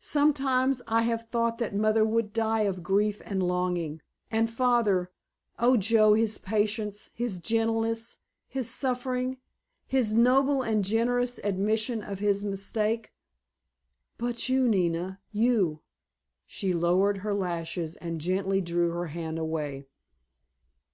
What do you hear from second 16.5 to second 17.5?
lowered her